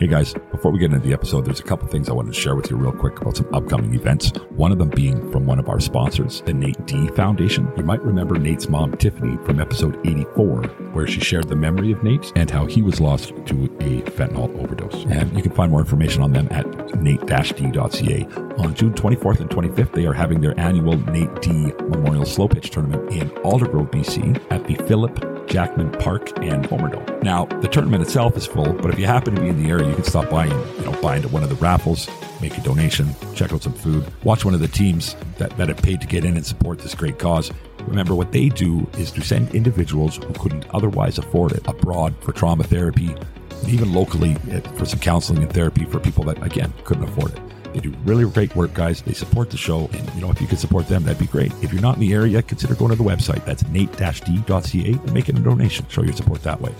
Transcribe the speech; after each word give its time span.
Hey 0.00 0.06
guys, 0.06 0.32
before 0.50 0.70
we 0.70 0.78
get 0.78 0.94
into 0.94 1.06
the 1.06 1.12
episode, 1.12 1.44
there's 1.44 1.60
a 1.60 1.62
couple 1.62 1.86
things 1.86 2.08
I 2.08 2.14
wanted 2.14 2.32
to 2.32 2.40
share 2.40 2.56
with 2.56 2.70
you 2.70 2.76
real 2.78 2.90
quick 2.90 3.20
about 3.20 3.36
some 3.36 3.54
upcoming 3.54 3.92
events. 3.92 4.30
One 4.48 4.72
of 4.72 4.78
them 4.78 4.88
being 4.88 5.30
from 5.30 5.44
one 5.44 5.58
of 5.58 5.68
our 5.68 5.78
sponsors, 5.78 6.40
the 6.40 6.54
Nate 6.54 6.86
D 6.86 7.08
Foundation. 7.08 7.70
You 7.76 7.82
might 7.82 8.02
remember 8.02 8.38
Nate's 8.38 8.66
mom, 8.66 8.96
Tiffany, 8.96 9.36
from 9.44 9.60
episode 9.60 10.00
84, 10.06 10.62
where 10.94 11.06
she 11.06 11.20
shared 11.20 11.48
the 11.48 11.54
memory 11.54 11.92
of 11.92 12.02
Nate 12.02 12.32
and 12.34 12.50
how 12.50 12.64
he 12.64 12.80
was 12.80 12.98
lost 12.98 13.34
to 13.44 13.64
a 13.80 14.00
fentanyl 14.12 14.58
overdose. 14.58 15.04
And 15.04 15.36
you 15.36 15.42
can 15.42 15.52
find 15.52 15.70
more 15.70 15.80
information 15.80 16.22
on 16.22 16.32
them 16.32 16.48
at 16.50 16.66
nate-d.ca. 16.98 18.24
On 18.56 18.74
June 18.74 18.94
24th 18.94 19.40
and 19.40 19.50
25th, 19.50 19.92
they 19.92 20.06
are 20.06 20.14
having 20.14 20.40
their 20.40 20.58
annual 20.58 20.96
Nate 21.10 21.42
D 21.42 21.74
Memorial 21.90 22.24
Slow 22.24 22.48
Pitch 22.48 22.70
Tournament 22.70 23.12
in 23.12 23.28
Aldergrove, 23.42 23.90
BC 23.90 24.42
at 24.50 24.66
the 24.66 24.76
Philip 24.86 25.39
Jackman 25.50 25.90
Park 25.90 26.30
and 26.38 26.64
Homerdome. 26.64 27.22
Now, 27.24 27.46
the 27.46 27.66
tournament 27.66 28.04
itself 28.04 28.36
is 28.36 28.46
full, 28.46 28.72
but 28.72 28.92
if 28.92 29.00
you 29.00 29.06
happen 29.06 29.34
to 29.34 29.40
be 29.40 29.48
in 29.48 29.60
the 29.60 29.68
area, 29.68 29.88
you 29.88 29.94
can 29.96 30.04
stop 30.04 30.30
by 30.30 30.46
and 30.46 30.78
you 30.78 30.84
know 30.84 31.02
buy 31.02 31.16
into 31.16 31.28
one 31.28 31.42
of 31.42 31.48
the 31.48 31.56
raffles, 31.56 32.08
make 32.40 32.56
a 32.56 32.60
donation, 32.60 33.08
check 33.34 33.52
out 33.52 33.64
some 33.64 33.72
food, 33.72 34.06
watch 34.22 34.44
one 34.44 34.54
of 34.54 34.60
the 34.60 34.68
teams 34.68 35.16
that, 35.38 35.56
that 35.56 35.68
have 35.68 35.82
paid 35.82 36.00
to 36.00 36.06
get 36.06 36.24
in 36.24 36.36
and 36.36 36.46
support 36.46 36.78
this 36.78 36.94
great 36.94 37.18
cause. 37.18 37.50
Remember, 37.80 38.14
what 38.14 38.30
they 38.30 38.48
do 38.48 38.88
is 38.96 39.10
to 39.10 39.22
send 39.22 39.52
individuals 39.52 40.18
who 40.18 40.32
couldn't 40.34 40.66
otherwise 40.70 41.18
afford 41.18 41.50
it 41.50 41.66
abroad 41.66 42.14
for 42.20 42.30
trauma 42.30 42.62
therapy, 42.62 43.08
and 43.08 43.68
even 43.68 43.92
locally 43.92 44.36
eh, 44.52 44.60
for 44.76 44.86
some 44.86 45.00
counseling 45.00 45.42
and 45.42 45.52
therapy 45.52 45.84
for 45.84 45.98
people 45.98 46.22
that, 46.24 46.40
again, 46.44 46.72
couldn't 46.84 47.04
afford 47.04 47.32
it. 47.32 47.40
They 47.72 47.80
do 47.80 47.94
really 48.04 48.28
great 48.30 48.54
work, 48.56 48.74
guys. 48.74 49.02
They 49.02 49.12
support 49.12 49.50
the 49.50 49.56
show. 49.56 49.88
And, 49.92 50.14
you 50.14 50.20
know, 50.20 50.30
if 50.30 50.40
you 50.40 50.46
could 50.46 50.58
support 50.58 50.88
them, 50.88 51.04
that'd 51.04 51.18
be 51.18 51.26
great. 51.26 51.52
If 51.62 51.72
you're 51.72 51.82
not 51.82 51.94
in 51.94 52.00
the 52.00 52.12
area, 52.12 52.42
consider 52.42 52.74
going 52.74 52.90
to 52.90 52.96
the 52.96 53.08
website. 53.08 53.44
That's 53.44 53.66
nate-d.ca 53.68 54.92
and 54.92 55.12
making 55.14 55.36
a 55.36 55.40
donation. 55.40 55.86
Show 55.88 56.02
your 56.02 56.12
support 56.12 56.42
that 56.42 56.60
way. 56.60 56.74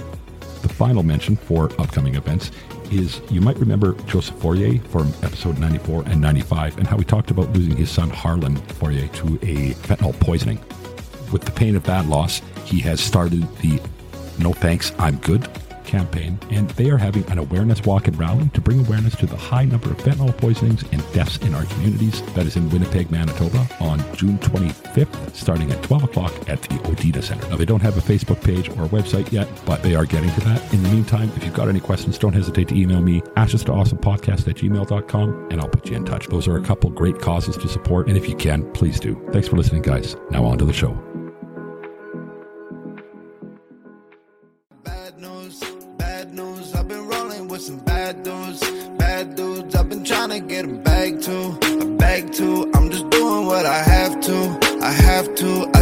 The 0.62 0.68
final 0.68 1.02
mention 1.02 1.36
for 1.36 1.70
upcoming 1.80 2.16
events 2.16 2.50
is 2.90 3.20
you 3.30 3.40
might 3.40 3.56
remember 3.58 3.94
Joseph 4.06 4.36
Fourier 4.36 4.78
from 4.88 5.12
episode 5.22 5.58
94 5.58 6.04
and 6.06 6.20
95 6.20 6.78
and 6.78 6.86
how 6.86 6.96
we 6.96 7.04
talked 7.04 7.30
about 7.30 7.50
losing 7.52 7.76
his 7.76 7.88
son 7.88 8.10
Harlan 8.10 8.56
Fourier 8.56 9.08
to 9.08 9.34
a 9.42 9.74
fentanyl 9.74 10.18
poisoning. 10.20 10.58
With 11.32 11.42
the 11.42 11.52
pain 11.52 11.76
of 11.76 11.84
that 11.84 12.06
loss, 12.06 12.42
he 12.64 12.80
has 12.80 13.00
started 13.00 13.42
the 13.58 13.80
No 14.38 14.52
Thanks, 14.52 14.92
I'm 14.98 15.18
Good 15.18 15.48
campaign, 15.90 16.38
and 16.50 16.70
they 16.70 16.88
are 16.88 16.96
having 16.96 17.28
an 17.30 17.38
awareness 17.38 17.82
walk 17.82 18.06
and 18.06 18.18
rally 18.18 18.48
to 18.54 18.60
bring 18.60 18.80
awareness 18.80 19.16
to 19.16 19.26
the 19.26 19.36
high 19.36 19.64
number 19.64 19.90
of 19.90 19.98
fentanyl 19.98 20.36
poisonings 20.38 20.84
and 20.92 21.12
deaths 21.12 21.36
in 21.38 21.54
our 21.54 21.64
communities. 21.64 22.22
That 22.34 22.46
is 22.46 22.56
in 22.56 22.70
Winnipeg, 22.70 23.10
Manitoba, 23.10 23.66
on 23.80 23.98
June 24.14 24.38
25th, 24.38 25.34
starting 25.34 25.70
at 25.72 25.82
12 25.82 26.04
o'clock 26.04 26.32
at 26.48 26.62
the 26.62 26.76
Odita 26.90 27.22
Center. 27.22 27.48
Now, 27.48 27.56
they 27.56 27.64
don't 27.64 27.82
have 27.82 27.98
a 27.98 28.00
Facebook 28.00 28.42
page 28.42 28.68
or 28.70 28.84
a 28.84 28.88
website 28.88 29.30
yet, 29.32 29.48
but 29.66 29.82
they 29.82 29.94
are 29.94 30.06
getting 30.06 30.30
to 30.30 30.40
that. 30.42 30.72
In 30.72 30.82
the 30.82 30.88
meantime, 30.88 31.30
if 31.36 31.44
you've 31.44 31.54
got 31.54 31.68
any 31.68 31.80
questions, 31.80 32.18
don't 32.18 32.32
hesitate 32.32 32.68
to 32.68 32.76
email 32.76 33.02
me, 33.02 33.22
ashes 33.36 33.64
to 33.64 33.72
awesome 33.72 33.98
podcast 33.98 34.48
at 34.48 34.56
gmail.com, 34.56 35.48
and 35.50 35.60
I'll 35.60 35.68
put 35.68 35.90
you 35.90 35.96
in 35.96 36.04
touch. 36.04 36.28
Those 36.28 36.46
are 36.46 36.56
a 36.56 36.62
couple 36.62 36.90
great 36.90 37.18
causes 37.18 37.56
to 37.56 37.68
support, 37.68 38.08
and 38.08 38.16
if 38.16 38.28
you 38.28 38.36
can, 38.36 38.70
please 38.72 39.00
do. 39.00 39.20
Thanks 39.32 39.48
for 39.48 39.56
listening, 39.56 39.82
guys. 39.82 40.16
Now 40.30 40.44
on 40.44 40.58
to 40.58 40.64
the 40.64 40.72
show. 40.72 41.09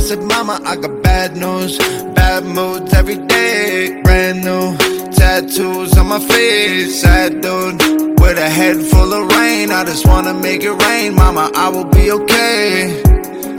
Said, 0.08 0.22
Mama, 0.22 0.58
I 0.64 0.74
got 0.76 1.02
bad 1.02 1.36
news, 1.36 1.76
bad 2.16 2.42
moods 2.42 2.94
every 2.94 3.18
day, 3.26 4.00
brand 4.02 4.42
new 4.42 4.74
tattoos 5.10 5.98
on 5.98 6.06
my 6.06 6.18
face. 6.18 7.02
Sad 7.02 7.42
dude 7.42 7.78
with 8.18 8.38
a 8.38 8.48
head 8.48 8.78
full 8.86 9.12
of 9.12 9.30
rain. 9.36 9.70
I 9.70 9.84
just 9.84 10.06
wanna 10.06 10.32
make 10.32 10.62
it 10.62 10.72
rain, 10.86 11.14
Mama. 11.14 11.50
I 11.54 11.68
will 11.68 11.84
be 11.84 12.10
okay. 12.10 13.02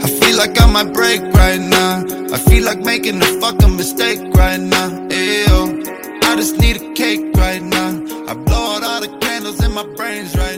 I 0.02 0.08
feel 0.20 0.36
like 0.36 0.60
I 0.60 0.66
might 0.66 0.92
break 0.92 1.22
right 1.34 1.60
now. 1.60 2.04
I 2.34 2.38
feel 2.38 2.64
like 2.64 2.80
making 2.80 3.22
a 3.22 3.30
fucking 3.40 3.76
mistake 3.76 4.18
right 4.34 4.58
now. 4.58 4.88
Ew. 5.08 5.84
I 6.24 6.34
just 6.34 6.58
need 6.58 6.82
a 6.82 6.94
cake 6.94 7.30
right 7.36 7.62
now. 7.62 7.90
I 8.26 8.34
blow 8.34 8.74
out 8.74 8.82
all 8.82 9.00
the 9.00 9.12
candles 9.20 9.62
in 9.62 9.72
my 9.72 9.86
brains 9.94 10.36
right 10.36 10.49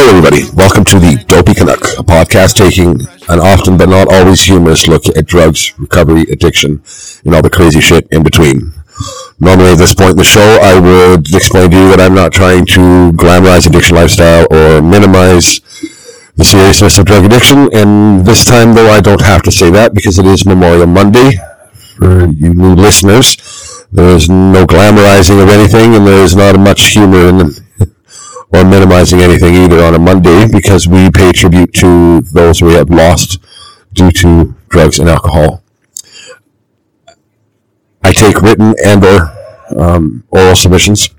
Hello, 0.00 0.16
everybody. 0.16 0.48
Welcome 0.56 0.84
to 0.86 0.98
the 0.98 1.22
Dopey 1.28 1.52
Canuck, 1.52 1.84
a 2.00 2.02
podcast 2.02 2.56
taking 2.56 3.04
an 3.28 3.38
often 3.38 3.76
but 3.76 3.90
not 3.90 4.10
always 4.10 4.40
humorous 4.40 4.88
look 4.88 5.04
at 5.14 5.26
drugs, 5.26 5.78
recovery, 5.78 6.22
addiction, 6.32 6.80
and 7.26 7.34
all 7.34 7.42
the 7.42 7.50
crazy 7.50 7.80
shit 7.80 8.08
in 8.10 8.22
between. 8.22 8.72
Normally, 9.40 9.72
at 9.72 9.76
this 9.76 9.92
point 9.92 10.12
in 10.12 10.16
the 10.16 10.24
show, 10.24 10.56
I 10.62 10.80
would 10.80 11.28
explain 11.34 11.70
to 11.70 11.76
you 11.76 11.90
that 11.90 12.00
I'm 12.00 12.14
not 12.14 12.32
trying 12.32 12.64
to 12.80 13.12
glamorize 13.12 13.66
addiction 13.68 13.96
lifestyle 13.96 14.46
or 14.50 14.80
minimize 14.80 15.60
the 16.34 16.44
seriousness 16.48 16.96
of 16.96 17.04
drug 17.04 17.26
addiction. 17.26 17.68
And 17.74 18.24
this 18.24 18.46
time, 18.46 18.72
though, 18.72 18.88
I 18.88 19.02
don't 19.02 19.20
have 19.20 19.42
to 19.42 19.52
say 19.52 19.68
that 19.68 19.92
because 19.92 20.18
it 20.18 20.24
is 20.24 20.46
Memorial 20.46 20.86
Monday. 20.86 21.32
For 21.98 22.24
you 22.24 22.54
new 22.54 22.72
listeners, 22.72 23.36
there 23.92 24.16
is 24.16 24.30
no 24.30 24.64
glamorizing 24.64 25.42
of 25.42 25.50
anything, 25.50 25.94
and 25.94 26.06
there 26.06 26.24
is 26.24 26.34
not 26.34 26.58
much 26.58 26.96
humor 26.96 27.28
in 27.28 27.50
or 28.52 28.64
minimizing 28.64 29.20
anything 29.20 29.54
either 29.54 29.82
on 29.82 29.94
a 29.94 29.98
Monday 29.98 30.46
because 30.50 30.88
we 30.88 31.10
pay 31.10 31.32
tribute 31.32 31.72
to 31.74 32.20
those 32.32 32.62
we 32.62 32.74
have 32.74 32.90
lost 32.90 33.38
due 33.92 34.10
to 34.10 34.54
drugs 34.68 34.98
and 34.98 35.08
alcohol. 35.08 35.62
I 38.02 38.12
take 38.12 38.40
written 38.42 38.74
and 38.84 39.04
or 39.04 39.40
um, 39.78 40.24
oral 40.30 40.56
submissions. 40.56 41.10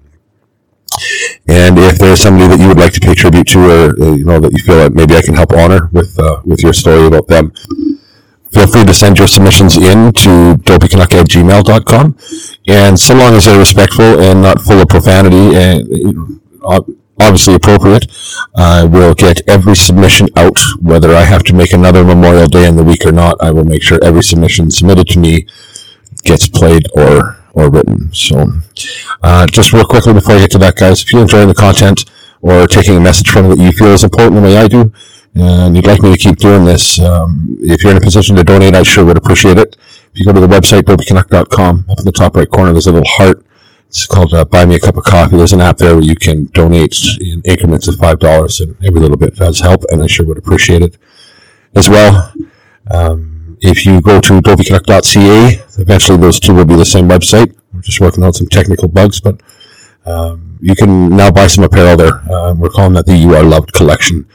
And 1.47 1.77
if 1.79 1.97
there's 1.97 2.21
somebody 2.21 2.47
that 2.47 2.59
you 2.59 2.67
would 2.67 2.77
like 2.77 2.93
to 2.93 2.99
pay 2.99 3.15
tribute 3.15 3.47
to, 3.47 3.59
or 3.59 4.03
uh, 4.03 4.13
you 4.13 4.25
know 4.25 4.39
that 4.39 4.51
you 4.51 4.59
feel 4.59 4.75
that 4.77 4.93
maybe 4.93 5.15
I 5.15 5.21
can 5.21 5.35
help 5.35 5.53
honor 5.53 5.89
with 5.93 6.17
uh, 6.19 6.41
with 6.43 6.61
your 6.61 6.73
story 6.73 7.07
about 7.07 7.27
them, 7.27 7.51
feel 8.51 8.67
free 8.67 8.83
to 8.83 8.93
send 8.93 9.17
your 9.17 9.27
submissions 9.27 9.77
in 9.77 10.11
to 10.13 10.55
dopeycanuck 10.67 11.13
at 11.13 11.27
gmail.com. 11.27 12.17
And 12.67 12.99
so 12.99 13.15
long 13.15 13.35
as 13.35 13.45
they're 13.45 13.57
respectful 13.57 14.19
and 14.19 14.41
not 14.41 14.61
full 14.61 14.81
of 14.81 14.89
profanity 14.89 15.55
and 15.55 16.41
ob- 16.61 16.89
obviously 17.21 17.55
appropriate, 17.55 18.07
I 18.55 18.83
will 18.83 19.13
get 19.13 19.41
every 19.47 19.75
submission 19.75 20.27
out, 20.35 20.59
whether 20.81 21.13
I 21.15 21.21
have 21.21 21.43
to 21.43 21.53
make 21.53 21.73
another 21.73 22.03
Memorial 22.03 22.47
Day 22.47 22.67
in 22.67 22.75
the 22.75 22.83
week 22.83 23.05
or 23.05 23.11
not. 23.11 23.37
I 23.41 23.51
will 23.51 23.65
make 23.65 23.83
sure 23.83 23.99
every 24.03 24.23
submission 24.23 24.71
submitted 24.71 25.07
to 25.09 25.19
me 25.19 25.47
gets 26.23 26.47
played 26.47 26.87
or 26.95 27.37
or 27.53 27.69
written. 27.69 28.13
So, 28.13 28.47
uh, 29.21 29.45
just 29.47 29.73
real 29.73 29.85
quickly 29.85 30.13
before 30.13 30.35
I 30.35 30.39
get 30.39 30.51
to 30.51 30.57
that, 30.59 30.75
guys, 30.77 31.01
if 31.01 31.11
you're 31.11 31.21
enjoying 31.21 31.47
the 31.47 31.53
content 31.53 32.05
or 32.41 32.65
taking 32.67 32.95
a 32.95 32.99
message 32.99 33.29
from 33.29 33.45
it 33.45 33.55
that 33.55 33.63
you 33.63 33.71
feel 33.71 33.87
is 33.87 34.03
important 34.03 34.35
the 34.35 34.41
way 34.41 34.57
I 34.57 34.67
do, 34.67 34.91
and 35.35 35.75
you'd 35.75 35.85
like 35.85 36.01
me 36.01 36.11
to 36.11 36.17
keep 36.17 36.37
doing 36.37 36.65
this, 36.65 36.99
um, 36.99 37.57
if 37.61 37.83
you're 37.83 37.91
in 37.91 37.97
a 37.97 38.01
position 38.01 38.35
to 38.35 38.43
donate, 38.43 38.75
I 38.75 38.83
sure 38.83 39.05
would 39.05 39.17
appreciate 39.17 39.57
it. 39.57 39.75
If 40.13 40.19
you 40.19 40.25
go 40.25 40.33
to 40.33 40.39
the 40.39 40.47
website, 40.47 40.83
dopeycanuck.com, 40.83 41.85
up 41.89 41.99
in 41.99 42.05
the 42.05 42.11
top 42.11 42.35
right 42.35 42.49
corner, 42.49 42.71
there's 42.71 42.87
a 42.87 42.91
little 42.91 43.07
heart. 43.07 43.45
It's 43.91 44.05
called 44.05 44.33
uh, 44.33 44.45
Buy 44.45 44.65
Me 44.65 44.75
a 44.75 44.79
Cup 44.79 44.95
of 44.95 45.03
Coffee. 45.03 45.35
There's 45.35 45.51
an 45.51 45.59
app 45.59 45.75
there 45.75 45.95
where 45.95 46.03
you 46.03 46.15
can 46.15 46.45
donate 46.53 46.95
in 47.19 47.41
increments 47.43 47.89
of 47.89 47.95
$5, 47.95 48.61
and 48.61 48.85
every 48.85 49.01
little 49.01 49.17
bit 49.17 49.35
does 49.35 49.59
help, 49.59 49.83
and 49.89 50.01
I 50.01 50.07
sure 50.07 50.25
would 50.27 50.37
appreciate 50.37 50.81
it 50.81 50.97
as 51.75 51.89
well. 51.89 52.31
Um, 52.89 53.57
if 53.59 53.85
you 53.85 53.99
go 53.99 54.21
to 54.21 54.39
dopeycanuck.ca, 54.39 55.65
eventually 55.77 56.17
those 56.17 56.39
two 56.39 56.53
will 56.53 56.63
be 56.63 56.77
the 56.77 56.85
same 56.85 57.09
website. 57.09 57.53
We're 57.73 57.81
just 57.81 57.99
working 57.99 58.23
out 58.23 58.35
some 58.35 58.47
technical 58.47 58.87
bugs, 58.87 59.19
but 59.19 59.41
um, 60.05 60.57
you 60.61 60.73
can 60.73 61.09
now 61.09 61.29
buy 61.29 61.47
some 61.47 61.65
apparel 61.65 61.97
there. 61.97 62.15
Uh, 62.31 62.53
we're 62.53 62.69
calling 62.69 62.93
that 62.93 63.05
the 63.05 63.17
You 63.17 63.35
Are 63.35 63.43
Loved 63.43 63.73
collection. 63.73 64.25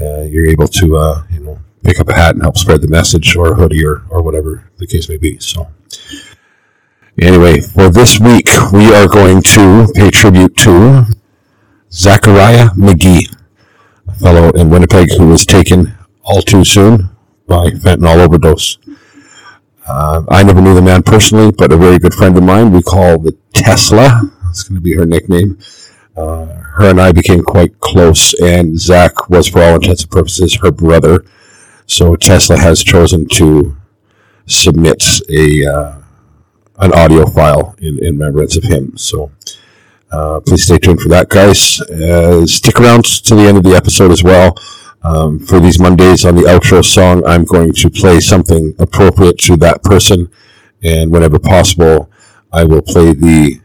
Uh, 0.00 0.22
you're 0.22 0.48
able 0.48 0.66
to, 0.66 0.96
uh, 0.96 1.22
you 1.30 1.38
know, 1.38 1.60
pick 1.84 2.00
up 2.00 2.08
a 2.08 2.14
hat 2.14 2.34
and 2.34 2.42
help 2.42 2.58
spread 2.58 2.80
the 2.80 2.88
message, 2.88 3.36
or 3.36 3.52
a 3.52 3.54
hoodie, 3.54 3.86
or, 3.86 4.02
or 4.10 4.20
whatever 4.20 4.68
the 4.78 4.86
case 4.88 5.08
may 5.08 5.16
be. 5.16 5.38
So, 5.38 5.68
anyway, 7.20 7.60
for 7.60 7.88
this 7.90 8.18
week, 8.18 8.48
we 8.72 8.94
are 8.94 9.08
going 9.08 9.42
to 9.42 9.86
pay 9.94 10.10
tribute 10.10 10.56
to 10.58 11.04
Zachariah 11.92 12.70
McGee, 12.70 13.34
a 14.06 14.14
fellow 14.14 14.50
in 14.50 14.70
Winnipeg 14.70 15.10
who 15.16 15.28
was 15.28 15.44
taken 15.44 15.94
all 16.22 16.42
too 16.42 16.64
soon 16.64 17.10
by 17.46 17.70
fentanyl 17.70 18.24
overdose. 18.24 18.78
Uh, 19.86 20.22
I 20.28 20.42
never 20.42 20.60
knew 20.60 20.74
the 20.74 20.82
man 20.82 21.02
personally, 21.02 21.50
but 21.50 21.72
a 21.72 21.76
very 21.76 21.98
good 21.98 22.14
friend 22.14 22.36
of 22.36 22.44
mine 22.44 22.72
we 22.72 22.82
call 22.82 23.18
the 23.18 23.36
Tesla. 23.52 24.20
That's 24.44 24.62
going 24.62 24.76
to 24.76 24.82
be 24.82 24.94
her 24.94 25.06
nickname. 25.06 25.58
Uh, 26.16 26.46
her 26.46 26.90
and 26.90 27.00
I 27.00 27.12
became 27.12 27.42
quite 27.42 27.80
close, 27.80 28.34
and 28.40 28.78
Zach 28.78 29.28
was, 29.28 29.48
for 29.48 29.62
all 29.62 29.76
intents 29.76 30.02
and 30.02 30.10
purposes, 30.10 30.58
her 30.62 30.70
brother. 30.70 31.24
So 31.86 32.14
Tesla 32.14 32.56
has 32.58 32.84
chosen 32.84 33.26
to 33.30 33.76
submit 34.46 35.02
a 35.28 35.66
uh, 35.66 35.99
an 36.80 36.92
audio 36.92 37.26
file 37.26 37.74
in, 37.78 37.98
in 37.98 38.18
remembrance 38.18 38.56
of 38.56 38.64
him. 38.64 38.96
So 38.96 39.30
uh, 40.10 40.40
please 40.40 40.64
stay 40.64 40.78
tuned 40.78 41.00
for 41.00 41.08
that, 41.10 41.28
guys. 41.28 41.80
Uh, 41.80 42.46
stick 42.46 42.80
around 42.80 43.04
to 43.04 43.34
the 43.34 43.42
end 43.42 43.56
of 43.56 43.62
the 43.62 43.74
episode 43.74 44.10
as 44.10 44.22
well. 44.22 44.56
Um, 45.02 45.38
for 45.38 45.60
these 45.60 45.80
Mondays 45.80 46.24
on 46.24 46.34
the 46.34 46.42
outro 46.42 46.84
song, 46.84 47.24
I'm 47.26 47.44
going 47.44 47.72
to 47.72 47.88
play 47.88 48.20
something 48.20 48.74
appropriate 48.78 49.38
to 49.38 49.56
that 49.56 49.82
person, 49.82 50.30
and 50.82 51.10
whenever 51.10 51.38
possible, 51.38 52.10
I 52.52 52.64
will 52.64 52.82
play 52.82 53.14
the 53.14 53.60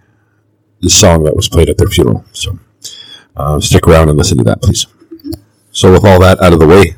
the 0.82 0.90
song 0.90 1.24
that 1.24 1.36
was 1.36 1.50
played 1.50 1.70
at 1.70 1.78
their 1.78 1.88
funeral. 1.88 2.24
So 2.32 2.60
uh, 3.36 3.60
stick 3.60 3.88
around 3.88 4.10
and 4.10 4.18
listen 4.18 4.38
to 4.38 4.44
that, 4.46 4.62
please. 4.62 4.88
So, 5.72 5.92
with 5.92 6.06
all 6.06 6.22
that 6.22 6.42
out 6.42 6.54
of 6.54 6.60
the 6.60 6.68
way, 6.68 6.96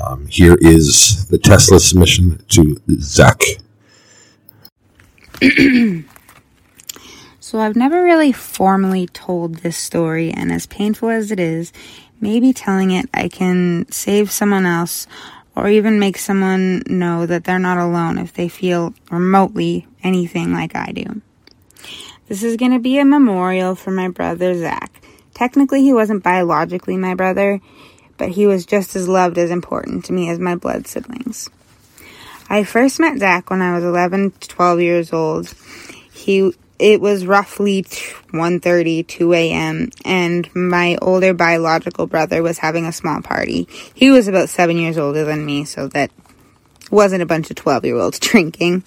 um, 0.00 0.26
here 0.28 0.56
is 0.60 1.26
the 1.26 1.38
Tesla 1.38 1.80
submission 1.80 2.44
to 2.50 2.80
Zach. 3.00 3.40
so, 7.40 7.58
I've 7.60 7.76
never 7.76 8.02
really 8.02 8.32
formally 8.32 9.06
told 9.06 9.56
this 9.56 9.76
story, 9.76 10.30
and 10.30 10.52
as 10.52 10.66
painful 10.66 11.08
as 11.08 11.30
it 11.30 11.40
is, 11.40 11.72
maybe 12.20 12.52
telling 12.52 12.90
it 12.90 13.08
I 13.14 13.28
can 13.28 13.90
save 13.90 14.30
someone 14.30 14.66
else 14.66 15.06
or 15.56 15.68
even 15.68 15.98
make 15.98 16.18
someone 16.18 16.82
know 16.86 17.26
that 17.26 17.44
they're 17.44 17.58
not 17.58 17.78
alone 17.78 18.18
if 18.18 18.32
they 18.32 18.48
feel 18.48 18.94
remotely 19.10 19.86
anything 20.02 20.52
like 20.52 20.76
I 20.76 20.92
do. 20.92 21.22
This 22.28 22.42
is 22.42 22.56
going 22.56 22.72
to 22.72 22.78
be 22.78 22.98
a 22.98 23.04
memorial 23.04 23.74
for 23.74 23.90
my 23.90 24.08
brother 24.08 24.56
Zach. 24.56 25.02
Technically, 25.34 25.82
he 25.82 25.92
wasn't 25.92 26.22
biologically 26.22 26.96
my 26.96 27.14
brother, 27.14 27.60
but 28.18 28.28
he 28.30 28.46
was 28.46 28.66
just 28.66 28.94
as 28.94 29.08
loved 29.08 29.38
as 29.38 29.50
important 29.50 30.04
to 30.04 30.12
me 30.12 30.28
as 30.28 30.38
my 30.38 30.54
blood 30.54 30.86
siblings. 30.86 31.48
I 32.50 32.64
first 32.64 32.98
met 32.98 33.18
Zach 33.18 33.48
when 33.48 33.62
I 33.62 33.74
was 33.74 33.84
11 33.84 34.32
to 34.32 34.48
12 34.48 34.80
years 34.80 35.12
old. 35.12 35.54
He 36.12 36.52
it 36.80 37.00
was 37.00 37.26
roughly 37.26 37.82
1.30 37.82 39.06
2 39.06 39.32
a.m 39.34 39.90
and 40.04 40.48
my 40.54 40.96
older 41.02 41.34
biological 41.34 42.06
brother 42.06 42.42
was 42.42 42.56
having 42.56 42.86
a 42.86 42.92
small 42.92 43.20
party 43.20 43.68
he 43.92 44.10
was 44.10 44.28
about 44.28 44.48
seven 44.48 44.78
years 44.78 44.96
older 44.96 45.24
than 45.24 45.44
me 45.44 45.66
so 45.66 45.88
that 45.88 46.10
wasn't 46.90 47.22
a 47.22 47.26
bunch 47.26 47.50
of 47.50 47.56
12 47.56 47.84
year 47.84 47.96
olds 47.96 48.18
drinking 48.18 48.82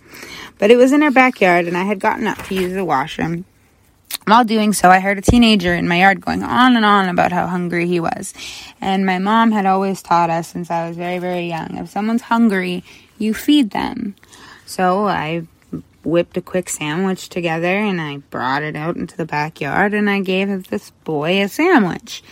but 0.57 0.71
it 0.71 0.75
was 0.75 0.91
in 0.91 1.03
our 1.03 1.11
backyard 1.11 1.67
and 1.67 1.77
i 1.77 1.83
had 1.83 1.99
gotten 1.99 2.25
up 2.25 2.39
to 2.39 2.55
use 2.55 2.73
the 2.73 2.83
washroom 2.83 3.45
while 4.25 4.45
doing 4.45 4.71
so, 4.71 4.89
I 4.89 5.01
heard 5.01 5.17
a 5.17 5.21
teenager 5.21 5.73
in 5.73 5.85
my 5.85 5.99
yard 5.99 6.21
going 6.21 6.43
on 6.43 6.77
and 6.77 6.85
on 6.85 7.09
about 7.09 7.33
how 7.33 7.45
hungry 7.45 7.87
he 7.87 7.99
was. 7.99 8.33
And 8.79 9.05
my 9.05 9.19
mom 9.19 9.51
had 9.51 9.65
always 9.65 10.01
taught 10.01 10.29
us 10.29 10.47
since 10.47 10.71
I 10.71 10.87
was 10.87 10.95
very, 10.95 11.19
very 11.19 11.47
young 11.47 11.77
if 11.77 11.89
someone's 11.89 12.21
hungry, 12.21 12.85
you 13.17 13.33
feed 13.33 13.71
them. 13.71 14.15
So 14.65 15.07
I 15.07 15.47
whipped 16.03 16.35
a 16.37 16.41
quick 16.41 16.69
sandwich 16.69 17.29
together 17.29 17.77
and 17.77 18.01
I 18.01 18.17
brought 18.17 18.63
it 18.63 18.75
out 18.75 18.95
into 18.95 19.15
the 19.15 19.25
backyard 19.25 19.93
and 19.93 20.09
I 20.09 20.19
gave 20.19 20.67
this 20.67 20.91
boy 21.03 21.41
a 21.41 21.47
sandwich. 21.47 22.23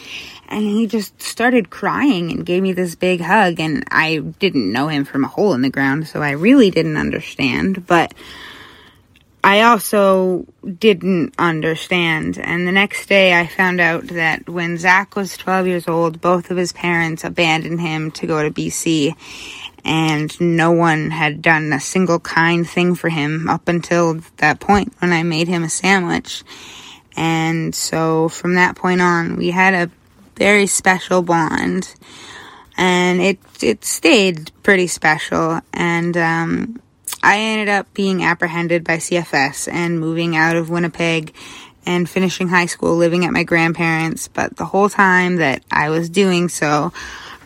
And 0.50 0.64
he 0.64 0.86
just 0.86 1.22
started 1.22 1.70
crying 1.70 2.30
and 2.32 2.46
gave 2.46 2.62
me 2.62 2.74
this 2.74 2.96
big 2.96 3.22
hug. 3.22 3.60
And 3.60 3.86
I 3.90 4.18
didn't 4.18 4.72
know 4.72 4.90
him 4.90 5.06
from 5.06 5.24
a 5.24 5.30
hole 5.30 5.54
in 5.54 5.62
the 5.62 5.70
ground, 5.70 6.08
so 6.08 6.22
I 6.22 6.32
really 6.32 6.70
didn't 6.70 6.98
understand. 6.98 7.88
But 7.88 8.14
I 9.44 9.62
also 9.62 10.46
didn't 10.78 11.34
understand. 11.40 12.38
And 12.38 12.68
the 12.68 12.72
next 12.72 13.08
day, 13.08 13.40
I 13.40 13.48
found 13.48 13.82
out 13.82 14.08
that 14.08 14.48
when 14.48 14.78
Zach 14.78 15.16
was 15.16 15.36
12 15.36 15.68
years 15.68 15.88
old, 15.88 16.22
both 16.22 16.52
of 16.52 16.58
his 16.58 16.72
parents 16.72 17.24
abandoned 17.24 17.82
him 17.82 18.12
to 18.12 18.28
go 18.28 18.44
to 18.44 18.52
BC. 18.52 19.16
And 19.84 20.40
no 20.40 20.72
one 20.72 21.10
had 21.10 21.42
done 21.42 21.74
a 21.74 21.80
single 21.80 22.20
kind 22.20 22.70
thing 22.70 22.94
for 22.94 23.10
him 23.10 23.50
up 23.50 23.68
until 23.68 24.22
that 24.38 24.60
point 24.60 24.94
when 25.00 25.12
I 25.12 25.24
made 25.24 25.48
him 25.48 25.64
a 25.64 25.70
sandwich. 25.70 26.44
And 27.18 27.74
so 27.74 28.30
from 28.30 28.56
that 28.56 28.76
point 28.76 29.02
on, 29.02 29.38
we 29.38 29.50
had 29.50 29.74
a 29.74 29.92
very 30.36 30.68
special 30.68 31.24
bond. 31.24 31.96
And 32.78 33.20
it, 33.22 33.40
it 33.62 33.86
stayed 33.86 34.52
pretty 34.62 34.86
special. 34.86 35.62
And, 35.74 36.16
um, 36.16 36.82
I 37.24 37.38
ended 37.38 37.70
up 37.70 37.94
being 37.94 38.24
apprehended 38.24 38.84
by 38.84 38.98
CFS 38.98 39.72
and 39.72 40.00
moving 40.00 40.36
out 40.36 40.56
of 40.56 40.70
Winnipeg 40.70 41.34
and 41.86 42.10
finishing 42.10 42.48
high 42.48 42.66
school 42.66 42.96
living 42.96 43.26
at 43.26 43.34
my 43.34 43.44
grandparents. 43.44 44.28
But 44.28 44.58
the 44.58 44.66
whole 44.66 44.90
time 44.90 45.38
that 45.38 45.64
I 45.72 45.90
was 45.90 46.10
doing 46.10 46.50
so, 46.50 46.92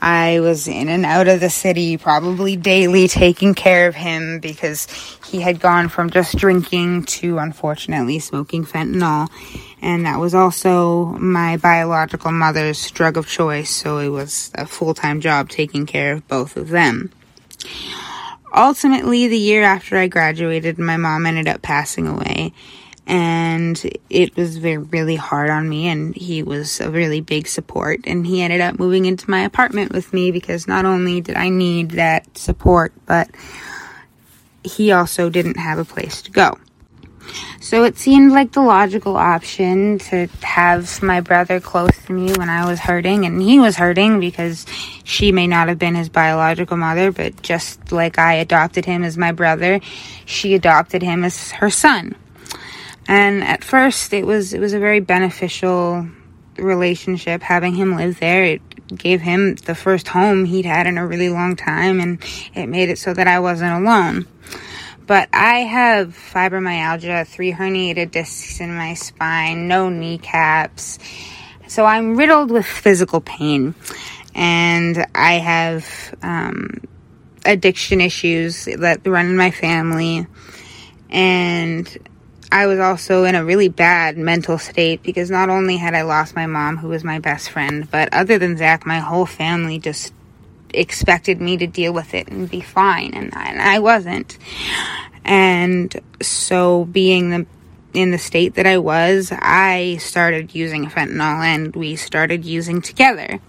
I 0.02 0.40
was 0.40 0.68
in 0.68 0.88
and 0.88 1.06
out 1.06 1.28
of 1.28 1.40
the 1.40 1.50
city 1.50 1.98
probably 1.98 2.56
daily 2.56 3.08
taking 3.08 3.54
care 3.54 3.88
of 3.88 3.96
him 3.96 4.40
because 4.40 4.88
he 5.26 5.42
had 5.42 5.60
gone 5.60 5.90
from 5.90 6.10
just 6.10 6.38
drinking 6.38 7.04
to 7.06 7.38
unfortunately 7.38 8.20
smoking 8.20 8.66
fentanyl. 8.66 9.30
And 9.82 10.06
that 10.06 10.20
was 10.20 10.34
also 10.34 11.06
my 11.06 11.58
biological 11.58 12.32
mother's 12.32 12.92
drug 12.92 13.18
of 13.18 13.28
choice, 13.28 13.70
so 13.70 13.98
it 14.00 14.10
was 14.10 14.52
a 14.56 14.66
full 14.66 14.94
time 14.94 15.22
job 15.22 15.50
taking 15.50 15.86
care 15.86 16.14
of 16.14 16.28
both 16.28 16.56
of 16.56 16.70
them 16.70 17.12
ultimately, 18.56 19.28
the 19.28 19.38
year 19.38 19.64
after 19.64 19.98
I 19.98 20.08
graduated, 20.08 20.78
my 20.78 20.98
mom 20.98 21.26
ended 21.26 21.48
up 21.48 21.62
passing 21.62 22.08
away. 22.08 22.54
And 23.08 23.80
it 24.10 24.36
was 24.36 24.58
very, 24.58 24.78
really 24.78 25.16
hard 25.16 25.52
on 25.52 25.70
me, 25.70 25.88
and 25.88 26.16
he 26.16 26.42
was 26.42 26.82
a 26.82 26.90
really 26.90 27.22
big 27.22 27.48
support. 27.48 28.00
And 28.06 28.26
he 28.26 28.42
ended 28.42 28.62
up 28.62 28.80
moving 28.80 29.06
into 29.06 29.30
my 29.30 29.42
apartment 29.42 29.94
with 29.94 30.12
me 30.12 30.32
because 30.32 30.68
not 30.68 30.86
only 30.86 31.22
did 31.22 31.36
I 31.36 31.50
need 31.50 31.92
that 31.92 32.38
support, 32.38 32.94
but 33.06 33.30
he 34.64 34.92
also 34.92 35.30
didn't 35.30 35.58
have 35.58 35.78
a 35.78 35.86
place 35.86 36.24
to 36.24 36.32
go. 36.32 36.58
So 37.60 37.84
it 37.84 37.98
seemed 37.98 38.32
like 38.32 38.52
the 38.52 38.62
logical 38.62 39.18
option 39.18 40.00
to 40.00 40.28
have 40.42 41.02
my 41.02 41.22
brother 41.22 41.60
close 41.60 41.98
to 42.06 42.14
me 42.14 42.34
when 42.34 42.50
I 42.50 42.66
was 42.66 42.80
hurting, 42.80 43.26
and 43.26 43.42
he 43.42 43.60
was 43.60 43.76
hurting 43.76 44.20
because 44.20 44.66
she 45.04 45.32
may 45.32 45.48
not 45.48 45.68
have 45.68 45.80
been 45.80 45.96
his 45.96 46.10
biological 46.10 46.78
mother, 46.78 47.12
but 47.12 47.42
just 47.42 47.92
like 47.92 48.20
I 48.20 48.34
adopted 48.36 48.86
him 48.86 49.04
as 49.04 49.18
my 49.18 49.32
brother, 49.32 49.80
she 50.26 50.54
adopted 50.54 51.02
him 51.02 51.24
as 51.24 51.52
her 51.52 51.70
son. 51.70 52.16
And 53.08 53.44
at 53.44 53.64
first, 53.64 54.14
it 54.14 54.26
was 54.26 54.54
it 54.54 54.60
was 54.60 54.74
a 54.74 54.80
very 54.80 55.00
beneficial 55.00 56.08
relationship 56.58 57.42
having 57.42 57.76
him 57.76 57.96
live 57.96 58.20
there. 58.20 58.44
It 58.44 58.62
gave 58.96 59.22
him 59.22 59.56
the 59.56 59.76
first 59.76 60.08
home 60.08 60.46
he'd 60.46 60.66
had 60.66 60.88
in 60.88 60.98
a 60.98 61.06
really 61.06 61.30
long 61.30 61.56
time, 61.56 62.00
and 62.00 62.24
it 62.54 62.68
made 62.68 62.90
it 62.90 62.98
so 62.98 63.14
that 63.14 63.28
I 63.28 63.40
wasn't 63.40 63.74
alone. 63.74 64.28
But 65.08 65.30
I 65.34 65.60
have 65.60 66.16
fibromyalgia, 66.34 67.28
three 67.28 67.52
herniated 67.52 68.12
discs 68.12 68.60
in 68.60 68.76
my 68.76 68.96
spine, 68.96 69.68
no 69.68 69.90
kneecaps. 69.90 70.98
So 71.68 71.86
I'm 71.86 72.16
riddled 72.16 72.50
with 72.50 72.66
physical 72.66 73.22
pain. 73.22 73.76
And 74.34 75.06
I 75.14 75.34
have 75.34 76.16
um, 76.22 76.82
addiction 77.46 78.02
issues 78.02 78.66
that 78.66 79.06
run 79.06 79.28
in 79.28 79.38
my 79.38 79.52
family. 79.52 80.26
And 81.10 81.98
I 82.52 82.68
was 82.68 82.80
also 82.80 83.26
in 83.26 83.36
a 83.36 83.46
really 83.46 83.70
bad 83.70 84.18
mental 84.18 84.58
state 84.58 85.04
because 85.04 85.30
not 85.30 85.50
only 85.50 85.78
had 85.78 85.94
I 85.94 86.02
lost 86.02 86.36
my 86.36 86.48
mom, 86.48 86.78
who 86.78 86.88
was 86.88 87.04
my 87.04 87.20
best 87.20 87.50
friend, 87.52 87.90
but 87.92 88.14
other 88.14 88.40
than 88.40 88.58
Zach, 88.58 88.86
my 88.86 89.00
whole 89.00 89.26
family 89.26 89.78
just 89.78 90.14
expected 90.76 91.42
me 91.42 91.58
to 91.58 91.68
deal 91.68 91.94
with 91.94 92.14
it 92.14 92.28
and 92.28 92.50
be 92.50 92.62
fine, 92.62 93.14
and 93.14 93.34
I, 93.34 93.46
and 93.50 93.62
I 93.62 93.80
wasn't. 93.80 94.38
And 95.24 95.96
so, 96.22 96.86
being 96.86 97.30
the 97.32 97.46
in 97.94 98.12
the 98.12 98.18
state 98.18 98.56
that 98.56 98.68
I 98.68 98.78
was, 98.78 99.32
I 99.32 99.98
started 99.98 100.54
using 100.54 100.88
fentanyl, 100.88 101.44
and 101.44 101.76
we 101.76 101.96
started 101.96 102.46
using 102.46 102.82
together. 102.82 103.40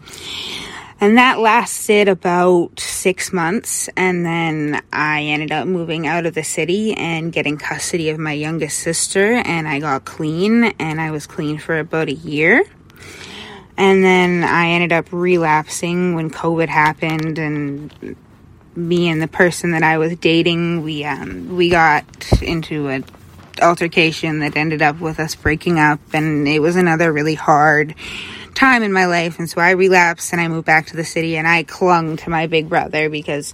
And 0.99 1.19
that 1.19 1.39
lasted 1.39 2.09
about 2.09 2.81
six 2.81 3.33
months. 3.33 3.91
And 3.97 4.25
then 4.25 4.83
I 4.93 5.25
ended 5.25 5.53
up 5.53 5.67
moving 5.67 6.07
out 6.07 6.25
of 6.25 6.35
the 6.35 6.45
city 6.45 6.95
and 6.95 7.33
getting 7.33 7.59
custody 7.59 8.09
of 8.09 8.19
my 8.19 8.33
youngest 8.33 8.79
sister. 8.79 9.35
And 9.35 9.69
I 9.69 9.79
got 9.79 10.07
clean, 10.07 10.65
and 10.79 11.01
I 11.01 11.11
was 11.11 11.27
clean 11.27 11.59
for 11.59 11.79
about 11.79 12.09
a 12.09 12.15
year. 12.15 12.65
And 13.79 14.03
then 14.03 14.43
I 14.43 14.69
ended 14.71 14.93
up 14.93 15.13
relapsing 15.13 16.15
when 16.15 16.31
COVID 16.31 16.69
happened, 16.69 17.39
and 17.39 18.17
me 18.75 19.09
and 19.09 19.21
the 19.21 19.29
person 19.29 19.73
that 19.73 19.83
I 19.83 19.99
was 19.99 20.17
dating, 20.17 20.83
we 20.83 21.05
um, 21.05 21.57
we 21.57 21.69
got 21.69 22.05
into 22.43 22.89
an 22.89 23.05
altercation 23.61 24.41
that 24.41 24.57
ended 24.57 24.83
up 24.83 25.01
with 25.01 25.21
us 25.21 25.35
breaking 25.35 25.79
up, 25.79 26.01
and 26.13 26.49
it 26.49 26.61
was 26.61 26.77
another 26.77 27.13
really 27.13 27.35
hard 27.35 27.95
time 28.55 28.83
in 28.83 28.93
my 28.93 29.05
life. 29.07 29.39
And 29.39 29.49
so 29.49 29.61
I 29.61 29.71
relapsed, 29.73 30.33
and 30.33 30.41
I 30.41 30.49
moved 30.49 30.67
back 30.67 30.87
to 30.89 30.97
the 30.97 31.05
city, 31.05 31.37
and 31.37 31.47
I 31.47 31.63
clung 31.63 32.17
to 32.19 32.31
my 32.31 32.47
big 32.47 32.71
brother 32.71 33.11
because 33.11 33.53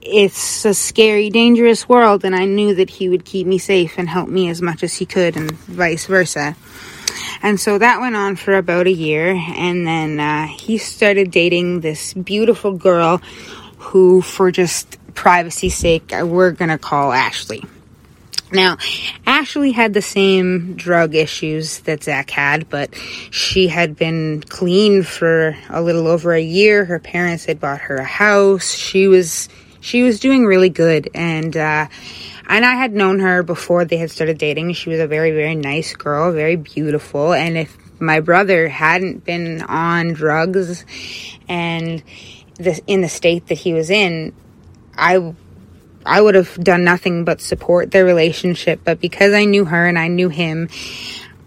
it's 0.00 0.64
a 0.64 0.74
scary, 0.74 1.30
dangerous 1.30 1.88
world, 1.88 2.24
and 2.24 2.34
I 2.34 2.46
knew 2.46 2.74
that 2.74 2.90
he 2.90 3.08
would 3.08 3.24
keep 3.24 3.46
me 3.46 3.58
safe 3.58 3.98
and 3.98 4.08
help 4.08 4.28
me 4.28 4.48
as 4.48 4.60
much 4.62 4.82
as 4.82 4.94
he 4.94 5.06
could, 5.06 5.36
and 5.36 5.52
vice 5.52 6.06
versa. 6.06 6.56
And 7.42 7.58
so 7.58 7.78
that 7.78 8.00
went 8.00 8.16
on 8.16 8.36
for 8.36 8.54
about 8.54 8.86
a 8.86 8.92
year. 8.92 9.34
And 9.34 9.86
then 9.86 10.20
uh, 10.20 10.46
he 10.46 10.78
started 10.78 11.30
dating 11.30 11.80
this 11.80 12.14
beautiful 12.14 12.72
girl 12.72 13.20
who, 13.78 14.22
for 14.22 14.50
just 14.50 14.98
privacy's 15.14 15.76
sake, 15.76 16.12
uh, 16.12 16.24
we're 16.24 16.52
going 16.52 16.70
to 16.70 16.78
call 16.78 17.12
Ashley. 17.12 17.64
Now, 18.52 18.76
Ashley 19.26 19.72
had 19.72 19.94
the 19.94 20.02
same 20.02 20.74
drug 20.74 21.14
issues 21.14 21.78
that 21.80 22.04
Zach 22.04 22.28
had, 22.30 22.68
but 22.68 22.94
she 23.30 23.68
had 23.68 23.96
been 23.96 24.42
clean 24.42 25.02
for 25.02 25.56
a 25.70 25.80
little 25.80 26.06
over 26.06 26.34
a 26.34 26.42
year. 26.42 26.84
Her 26.84 26.98
parents 26.98 27.46
had 27.46 27.58
bought 27.58 27.80
her 27.80 27.96
a 27.96 28.04
house. 28.04 28.74
She 28.74 29.08
was 29.08 29.48
she 29.80 30.02
was 30.02 30.20
doing 30.20 30.44
really 30.44 30.68
good, 30.68 31.08
and 31.14 31.56
uh, 31.56 31.88
and 32.52 32.66
I 32.66 32.74
had 32.74 32.92
known 32.92 33.20
her 33.20 33.42
before 33.42 33.86
they 33.86 33.96
had 33.96 34.10
started 34.10 34.36
dating. 34.36 34.74
She 34.74 34.90
was 34.90 35.00
a 35.00 35.06
very, 35.06 35.30
very 35.30 35.54
nice 35.54 35.94
girl, 35.94 36.32
very 36.32 36.56
beautiful. 36.56 37.32
And 37.32 37.56
if 37.56 37.76
my 37.98 38.20
brother 38.20 38.68
hadn't 38.68 39.24
been 39.24 39.62
on 39.62 40.12
drugs 40.12 40.84
and 41.48 42.02
in 42.86 43.00
the 43.00 43.08
state 43.08 43.46
that 43.46 43.54
he 43.54 43.72
was 43.72 43.88
in, 43.88 44.34
I 44.94 45.34
I 46.04 46.20
would 46.20 46.34
have 46.34 46.62
done 46.62 46.84
nothing 46.84 47.24
but 47.24 47.40
support 47.40 47.90
their 47.90 48.04
relationship. 48.04 48.80
But 48.84 49.00
because 49.00 49.32
I 49.32 49.46
knew 49.46 49.64
her 49.64 49.86
and 49.86 49.98
I 49.98 50.08
knew 50.08 50.28
him, 50.28 50.68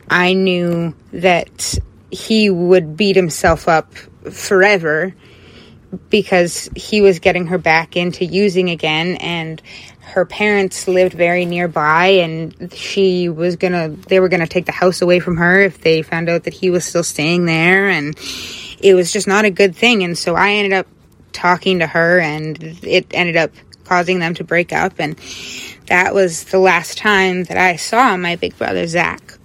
I 0.10 0.34
knew 0.34 0.96
that 1.12 1.78
he 2.10 2.50
would 2.50 2.98
beat 2.98 3.16
himself 3.16 3.68
up 3.68 3.94
forever 4.32 5.14
because 6.10 6.70
he 6.76 7.02
was 7.02 7.20
getting 7.20 7.48
her 7.48 7.58
back 7.58 7.96
into 7.96 8.26
using 8.26 8.70
again 8.70 9.16
and 9.18 9.62
her 10.06 10.26
parents 10.26 10.88
lived 10.88 11.14
very 11.14 11.46
nearby 11.46 12.06
and 12.06 12.74
she 12.74 13.28
was 13.28 13.56
gonna 13.56 13.90
they 13.90 14.20
were 14.20 14.30
gonna 14.30 14.48
take 14.48 14.66
the 14.66 14.72
house 14.72 15.02
away 15.02 15.20
from 15.20 15.38
her 15.38 15.62
if 15.62 15.82
they 15.82 16.02
found 16.02 16.30
out 16.30 16.44
that 16.44 16.54
he 16.54 16.70
was 16.70 16.86
still 16.86 17.04
staying 17.04 17.46
there 17.46 17.90
and 17.90 18.16
it 18.80 18.94
was 18.94 19.12
just 19.12 19.28
not 19.28 19.46
a 19.46 19.50
good 19.50 19.76
thing. 19.76 20.04
And 20.04 20.18
so 20.18 20.36
i 20.36 20.52
ended 20.52 20.74
up 20.74 20.88
talking 21.34 21.80
to 21.80 21.88
her 21.88 22.20
and 22.20 22.62
it 22.84 23.08
ended 23.12 23.36
up 23.36 23.52
causing 23.84 24.20
them 24.20 24.34
to 24.36 24.44
break 24.44 24.72
up. 24.72 24.94
And 25.00 25.18
that 25.88 26.14
was 26.14 26.46
the 26.46 26.60
last 26.60 26.98
time 26.98 27.44
that 27.46 27.58
i 27.58 27.76
saw 27.76 28.16
my 28.18 28.36
big 28.36 28.58
brother 28.58 28.88
zach 28.88 29.38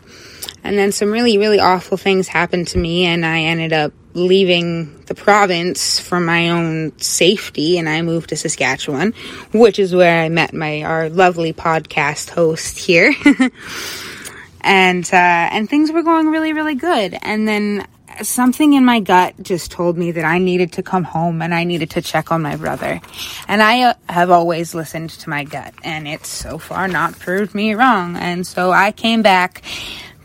and 0.65 0.79
then 0.79 0.93
some 0.93 1.11
really 1.11 1.39
really 1.39 1.61
awful 1.61 1.97
things 1.97 2.29
happened 2.29 2.69
to 2.69 2.79
me 2.79 3.05
and 3.05 3.25
i 3.25 3.41
ended 3.41 3.73
up 3.73 3.93
leaving 4.15 5.03
the 5.05 5.15
province 5.15 6.01
for 6.01 6.19
my 6.19 6.51
own 6.51 6.99
safety 6.99 7.79
and 7.79 7.89
I 7.89 8.03
moved 8.03 8.31
to 8.31 8.37
Saskatchewan, 8.37 9.15
which 9.53 9.79
is 9.79 9.95
where 9.95 10.23
I 10.23 10.29
met 10.29 10.53
my 10.53 10.83
our 10.83 11.09
lovely 11.09 11.53
podcast 11.53 12.31
host 12.31 12.79
here. 12.79 13.15
and 14.61 15.05
uh, 15.13 15.17
and 15.17 15.69
things 15.69 15.93
were 15.93 16.03
going 16.03 16.29
really 16.29 16.53
really 16.53 16.75
good 16.75 17.17
and 17.23 17.47
then 17.49 17.87
something 18.23 18.73
in 18.75 18.85
my 18.85 19.01
gut 19.01 19.35
just 19.41 19.71
told 19.71 19.97
me 19.97 20.11
that 20.11 20.25
I 20.25 20.39
needed 20.39 20.73
to 20.75 20.83
come 20.83 21.05
home 21.05 21.41
and 21.41 21.55
I 21.55 21.65
needed 21.65 21.91
to 21.91 22.03
check 22.03 22.33
on 22.33 22.43
my 22.43 22.57
brother. 22.57 23.01
And 23.49 23.63
I 23.63 23.83
uh, 23.83 23.95
have 24.09 24.31
always 24.31 24.75
listened 24.75 25.11
to 25.11 25.31
my 25.31 25.45
gut 25.45 25.73
and 25.85 26.07
it's 26.09 26.29
so 26.29 26.59
far 26.59 26.89
not 26.89 27.19
proved 27.19 27.55
me 27.55 27.75
wrong. 27.75 28.17
And 28.17 28.47
so 28.47 28.73
I 28.73 28.93
came 28.93 29.23
back 29.23 29.63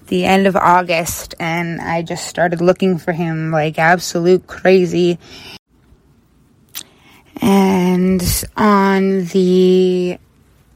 the 0.08 0.26
end 0.26 0.48
of 0.48 0.56
August 0.56 1.36
and 1.40 1.82
I 1.82 2.02
just 2.02 2.28
started 2.28 2.62
looking 2.62 2.98
for 2.98 3.12
him 3.12 3.52
like 3.52 3.80
absolute 3.80 4.48
crazy. 4.48 5.20
And 7.42 8.22
on 8.56 9.26
the 9.26 10.18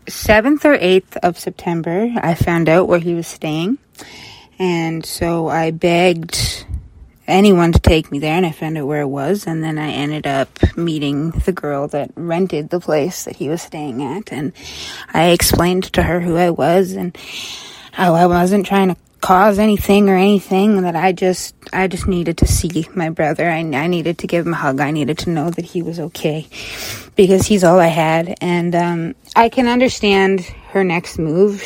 7th 0.06 0.66
or 0.66 0.78
8th 0.78 1.18
of 1.24 1.40
September, 1.40 2.12
I 2.18 2.34
found 2.34 2.68
out 2.68 2.88
where 2.88 3.00
he 3.00 3.14
was 3.14 3.28
staying. 3.28 3.78
And 4.58 5.06
so 5.06 5.48
I 5.48 5.72
begged 5.72 6.66
anyone 7.28 7.72
to 7.72 7.80
take 7.80 8.12
me 8.12 8.20
there 8.20 8.36
and 8.36 8.46
I 8.46 8.52
found 8.52 8.78
out 8.78 8.88
where 8.88 9.02
it 9.02 9.08
was. 9.08 9.48
And 9.48 9.64
then 9.64 9.78
I 9.78 9.92
ended 9.92 10.28
up 10.28 10.50
meeting 10.76 11.30
the 11.32 11.52
girl 11.52 11.88
that 11.90 12.12
rented 12.16 12.70
the 12.70 12.80
place 12.80 13.24
that 13.24 13.38
he 13.38 13.48
was 13.48 13.62
staying 13.62 14.04
at. 14.04 14.34
And 14.34 14.52
I 15.14 15.28
explained 15.30 15.84
to 15.94 16.04
her 16.04 16.20
who 16.20 16.36
I 16.36 16.50
was 16.50 16.94
and 16.94 17.16
how 17.92 18.16
I 18.16 18.26
wasn't 18.26 18.66
trying 18.66 18.90
to 18.90 18.98
cause 19.22 19.60
anything 19.60 20.10
or 20.10 20.16
anything 20.16 20.82
that 20.84 20.96
I 20.96 21.12
just 21.12 21.56
I 21.74 21.88
just 21.88 22.08
needed 22.08 22.38
to 22.40 22.48
see 22.48 22.88
my 22.96 23.10
brother. 23.10 23.50
I, 23.50 23.60
I 23.60 23.88
needed 23.88 24.20
to 24.20 24.28
give 24.28 24.46
him 24.46 24.54
a 24.54 24.58
hug. 24.58 24.80
I 24.80 24.92
needed 24.92 25.18
to 25.20 25.30
know 25.30 25.50
that 25.50 25.66
he 25.66 25.82
was 25.82 26.00
okay 26.00 26.48
because 27.16 27.46
he's 27.46 27.64
all 27.64 27.80
I 27.80 27.88
had. 27.88 28.36
And 28.42 28.76
um, 28.76 29.16
I 29.36 29.50
can 29.50 29.68
understand 29.68 30.42
her 30.72 30.84
next 30.84 31.20
move. 31.20 31.64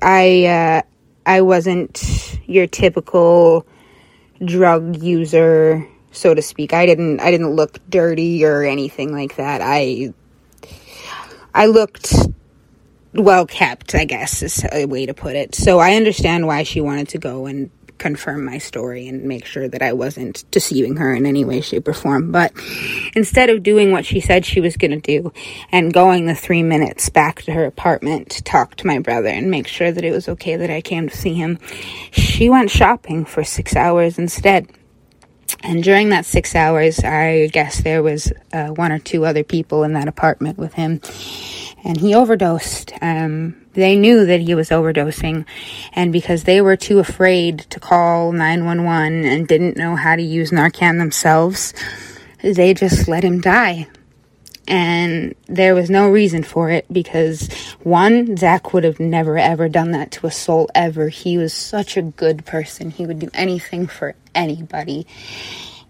I 0.00 0.44
uh, 0.46 0.82
I 1.26 1.42
wasn't 1.42 2.38
your 2.46 2.66
typical 2.66 3.66
drug 4.44 5.02
user, 5.02 5.88
so 6.12 6.34
to 6.34 6.42
speak. 6.42 6.72
I 6.72 6.86
didn't 6.86 7.20
I 7.20 7.30
didn't 7.30 7.54
look 7.54 7.78
dirty 7.88 8.44
or 8.44 8.62
anything 8.62 9.12
like 9.12 9.36
that. 9.36 9.60
I 9.62 10.12
I 11.54 11.66
looked 11.66 12.14
well 13.14 13.46
kept, 13.46 13.94
I 13.94 14.04
guess 14.04 14.42
is 14.42 14.64
a 14.72 14.86
way 14.86 15.06
to 15.06 15.14
put 15.14 15.36
it. 15.36 15.54
So 15.54 15.78
I 15.78 15.94
understand 15.94 16.46
why 16.46 16.62
she 16.62 16.80
wanted 16.80 17.08
to 17.10 17.18
go 17.18 17.46
and 17.46 17.70
confirm 18.02 18.44
my 18.44 18.58
story 18.58 19.06
and 19.06 19.22
make 19.22 19.46
sure 19.46 19.68
that 19.68 19.80
I 19.80 19.92
wasn't 19.92 20.44
deceiving 20.50 20.96
her 20.96 21.14
in 21.14 21.24
any 21.24 21.44
way, 21.44 21.60
shape, 21.60 21.86
or 21.86 21.92
form. 21.92 22.32
But 22.32 22.52
instead 23.14 23.48
of 23.48 23.62
doing 23.62 23.92
what 23.92 24.04
she 24.04 24.18
said 24.18 24.44
she 24.44 24.60
was 24.60 24.76
going 24.76 24.90
to 24.90 25.00
do 25.00 25.32
and 25.70 25.92
going 25.92 26.26
the 26.26 26.34
three 26.34 26.64
minutes 26.64 27.08
back 27.10 27.42
to 27.42 27.52
her 27.52 27.64
apartment 27.64 28.30
to 28.30 28.42
talk 28.42 28.74
to 28.76 28.88
my 28.88 28.98
brother 28.98 29.28
and 29.28 29.52
make 29.52 29.68
sure 29.68 29.92
that 29.92 30.04
it 30.04 30.10
was 30.10 30.28
okay 30.30 30.56
that 30.56 30.68
I 30.68 30.80
came 30.80 31.08
to 31.08 31.16
see 31.16 31.34
him, 31.34 31.60
she 32.10 32.50
went 32.50 32.70
shopping 32.70 33.24
for 33.24 33.44
six 33.44 33.76
hours 33.76 34.18
instead. 34.18 34.68
And 35.62 35.84
during 35.84 36.08
that 36.08 36.24
six 36.24 36.56
hours, 36.56 36.98
I 37.04 37.46
guess 37.48 37.82
there 37.82 38.02
was 38.02 38.32
uh, 38.52 38.68
one 38.68 38.90
or 38.90 38.98
two 38.98 39.24
other 39.24 39.44
people 39.44 39.84
in 39.84 39.92
that 39.92 40.08
apartment 40.08 40.58
with 40.58 40.74
him 40.74 41.00
and 41.84 41.98
he 41.98 42.14
overdosed. 42.14 42.92
Um, 43.00 43.56
they 43.74 43.96
knew 43.96 44.26
that 44.26 44.40
he 44.40 44.54
was 44.54 44.70
overdosing, 44.70 45.44
and 45.92 46.12
because 46.12 46.44
they 46.44 46.60
were 46.60 46.76
too 46.76 46.98
afraid 46.98 47.60
to 47.70 47.80
call 47.80 48.32
911 48.32 49.24
and 49.24 49.48
didn't 49.48 49.76
know 49.76 49.96
how 49.96 50.16
to 50.16 50.22
use 50.22 50.50
Narcan 50.50 50.98
themselves, 50.98 51.74
they 52.42 52.74
just 52.74 53.08
let 53.08 53.24
him 53.24 53.40
die. 53.40 53.88
And 54.68 55.34
there 55.46 55.74
was 55.74 55.90
no 55.90 56.08
reason 56.08 56.44
for 56.44 56.70
it 56.70 56.86
because 56.92 57.52
one, 57.82 58.36
Zach 58.36 58.72
would 58.72 58.84
have 58.84 59.00
never 59.00 59.36
ever 59.36 59.68
done 59.68 59.90
that 59.90 60.12
to 60.12 60.26
a 60.26 60.30
soul 60.30 60.70
ever. 60.74 61.08
He 61.08 61.36
was 61.36 61.52
such 61.52 61.96
a 61.96 62.02
good 62.02 62.46
person. 62.46 62.90
He 62.90 63.04
would 63.04 63.18
do 63.18 63.28
anything 63.34 63.88
for 63.88 64.14
anybody. 64.34 65.06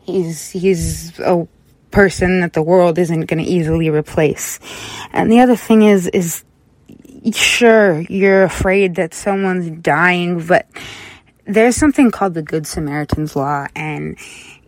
He's 0.04 0.50
he's 0.50 1.18
a 1.20 1.46
person 1.92 2.40
that 2.40 2.54
the 2.54 2.62
world 2.62 2.98
isn't 2.98 3.26
going 3.26 3.44
to 3.44 3.50
easily 3.50 3.90
replace. 3.90 4.58
And 5.12 5.30
the 5.30 5.40
other 5.40 5.56
thing 5.56 5.82
is, 5.82 6.08
is 6.08 6.44
sure, 7.32 8.00
you're 8.00 8.42
afraid 8.42 8.96
that 8.96 9.14
someone's 9.14 9.70
dying, 9.80 10.44
but 10.46 10.66
there's 11.44 11.76
something 11.76 12.10
called 12.10 12.34
the 12.34 12.42
Good 12.42 12.66
Samaritan's 12.66 13.36
Law, 13.36 13.66
and 13.74 14.16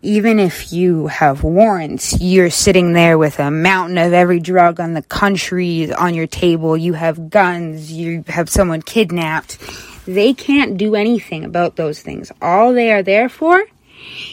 even 0.02 0.38
if 0.38 0.72
you 0.72 1.06
have 1.06 1.42
warrants, 1.42 2.20
you're 2.20 2.50
sitting 2.50 2.92
there 2.92 3.16
with 3.16 3.38
a 3.38 3.50
mountain 3.50 3.96
of 3.96 4.12
every 4.12 4.38
drug 4.38 4.78
on 4.78 4.92
the 4.92 5.02
country 5.02 5.92
on 5.92 6.14
your 6.14 6.26
table, 6.26 6.76
you 6.76 6.92
have 6.92 7.30
guns, 7.30 7.90
you 7.90 8.22
have 8.28 8.50
someone 8.50 8.82
kidnapped. 8.82 9.58
They 10.04 10.34
can't 10.34 10.76
do 10.76 10.94
anything 10.94 11.44
about 11.44 11.76
those 11.76 12.02
things. 12.02 12.30
All 12.42 12.74
they 12.74 12.92
are 12.92 13.02
there 13.02 13.30
for 13.30 13.64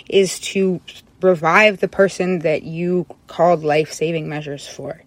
is 0.09 0.39
to 0.39 0.81
revive 1.23 1.79
the 1.79 1.87
person 1.87 2.39
that 2.39 2.63
you 2.63 3.05
called 3.27 3.63
life 3.63 3.91
saving 3.91 4.27
measures 4.27 4.67
for. 4.67 5.03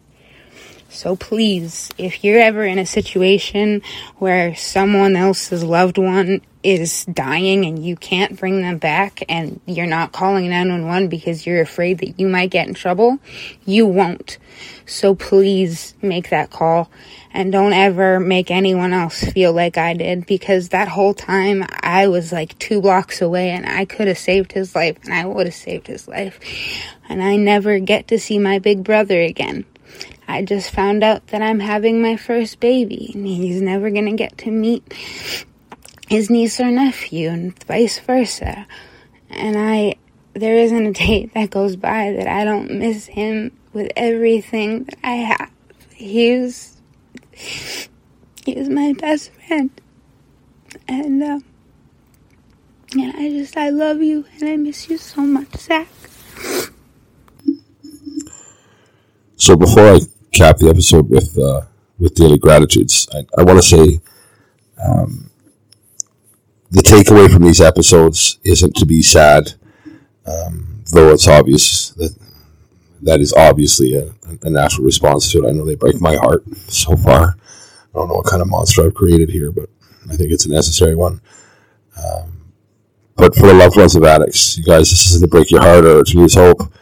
So 0.89 1.17
please, 1.17 1.91
if 1.99 2.23
you're 2.23 2.41
ever 2.41 2.65
in 2.65 2.79
a 2.79 2.87
situation 2.87 3.83
where 4.19 4.55
someone 4.55 5.17
else's 5.17 5.65
loved 5.65 5.99
one 5.99 6.41
is 6.65 7.05
dying 7.05 7.67
and 7.67 7.85
you 7.85 7.95
can't 7.95 8.39
bring 8.39 8.63
them 8.63 8.79
back 8.79 9.23
and 9.29 9.61
you're 9.67 9.87
not 9.87 10.13
calling 10.13 10.49
911 10.49 11.09
because 11.09 11.47
you're 11.47 11.61
afraid 11.61 11.99
that 11.99 12.19
you 12.19 12.27
might 12.27 12.51
get 12.51 12.67
in 12.67 12.73
trouble, 12.73 13.19
you 13.67 13.87
won't. 13.87 14.39
So 14.87 15.15
please 15.15 15.95
make 16.01 16.31
that 16.31 16.51
call 16.51 16.91
and 17.33 17.53
don't 17.53 17.75
ever 17.75 18.19
make 18.19 18.51
anyone 18.51 18.95
else 18.95 19.23
feel 19.23 19.53
like 19.53 19.77
I 19.77 19.93
did 19.93 20.25
because 20.25 20.71
that 20.71 20.89
whole 20.89 21.13
time 21.13 21.67
I 21.83 22.09
was 22.09 22.33
like 22.33 22.59
two 22.59 22.81
blocks 22.81 23.21
away 23.21 23.51
and 23.51 23.67
I 23.67 23.85
could 23.85 24.09
have 24.09 24.19
saved 24.19 24.53
his 24.53 24.75
life 24.75 24.97
and 25.05 25.13
I 25.13 25.27
would 25.27 25.47
have 25.47 25.55
saved 25.55 25.87
his 25.87 26.09
life. 26.09 26.41
And 27.09 27.23
I 27.23 27.37
never 27.37 27.79
get 27.79 28.09
to 28.09 28.19
see 28.19 28.39
my 28.39 28.59
big 28.59 28.83
brother 28.83 29.21
again. 29.21 29.67
I 30.27 30.43
just 30.43 30.71
found 30.71 31.05
out 31.05 31.27
that 31.27 31.43
I'm 31.43 31.61
having 31.61 32.01
my 32.01 32.17
first 32.17 32.59
baby 32.59 33.11
and 33.15 33.27
he's 33.27 33.61
never 33.61 33.91
gonna 33.91 34.15
get 34.15 34.39
to 34.39 34.51
meet 34.51 34.95
his 36.15 36.31
niece 36.31 36.61
or 36.61 36.71
nephew 36.71 37.29
and 37.29 37.65
vice 37.65 37.99
versa. 37.99 38.67
And 39.31 39.59
I, 39.59 39.97
there 40.33 40.57
isn't 40.57 40.87
a 40.87 40.93
day 40.93 41.29
that 41.35 41.51
goes 41.51 41.75
by 41.75 42.13
that 42.13 42.29
I 42.29 42.45
don't 42.45 42.79
miss 42.79 43.07
him 43.07 43.51
with 43.73 43.91
everything 43.97 44.85
that 44.85 44.99
I 45.03 45.17
have. 45.17 45.51
He's 45.93 46.81
he 47.33 48.55
was 48.55 48.69
my 48.69 48.93
best 48.93 49.33
friend. 49.33 49.71
And, 50.87 51.23
uh, 51.23 51.41
yeah, 52.95 53.11
I 53.17 53.31
just, 53.31 53.57
I 53.57 53.71
love 53.71 54.01
you 54.01 54.25
and 54.35 54.49
I 54.49 54.57
miss 54.57 54.89
you 54.89 54.99
so 54.99 55.23
much, 55.23 55.57
Zach. 55.57 55.89
So 59.37 59.57
before 59.57 59.95
I 59.95 60.01
cap 60.31 60.59
the 60.59 60.69
episode 60.69 61.11
with, 61.11 61.37
uh, 61.37 61.63
with 61.99 62.15
daily 62.15 62.39
gratitudes, 62.39 63.09
I, 63.13 63.27
I 63.37 63.43
want 63.43 63.61
to 63.61 63.67
say, 63.67 64.01
um, 64.85 65.31
the 66.75 66.83
takeaway 66.83 67.33
from 67.33 67.45
these 67.45 67.61
episodes 67.61 68.39
isn't 68.43 68.75
to 68.75 68.85
be 68.85 69.01
sad, 69.01 69.53
um, 70.27 70.83
though 70.93 71.13
it's 71.13 71.29
obvious 71.29 71.91
that 71.91 72.17
that 73.03 73.21
is 73.21 73.33
obviously 73.33 73.95
a, 73.95 74.13
a 74.43 74.51
natural 74.51 74.85
response 74.85 75.31
to 75.31 75.45
it. 75.45 75.49
I 75.49 75.53
know 75.53 75.65
they 75.65 75.77
break 75.77 76.01
my 76.01 76.17
heart 76.17 76.43
so 76.67 76.97
far. 76.97 77.37
I 77.37 77.99
don't 77.99 78.09
know 78.09 78.15
what 78.15 78.27
kind 78.27 78.43
of 78.43 78.49
monster 78.49 78.85
I've 78.85 78.95
created 78.95 79.31
here, 79.31 79.53
but 79.53 79.69
I 80.11 80.17
think 80.17 80.33
it's 80.33 80.47
a 80.47 80.51
necessary 80.51 80.97
one. 80.97 81.21
Um, 81.97 82.51
but 83.15 83.37
for 83.37 83.47
the 83.47 83.55
loved 83.55 83.77
ones 83.77 83.95
of 83.95 84.03
addicts, 84.03 84.59
you 84.59 84.65
guys, 84.65 84.91
this 84.91 85.07
isn't 85.07 85.23
to 85.23 85.29
break 85.29 85.53
your 85.53 85.63
heart 85.63 85.85
or 85.85 86.03
to 86.03 86.19
lose 86.19 86.35
hope. 86.35 86.73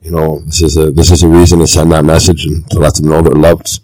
You 0.00 0.12
know, 0.12 0.42
this 0.46 0.62
is 0.62 0.76
a 0.76 0.92
this 0.92 1.10
is 1.10 1.24
a 1.24 1.28
reason 1.28 1.58
to 1.58 1.66
send 1.66 1.90
that 1.90 2.04
message 2.04 2.46
and 2.46 2.70
to 2.70 2.78
let 2.78 2.94
them 2.94 3.08
know 3.08 3.20
they're 3.20 3.34
loved. 3.34 3.80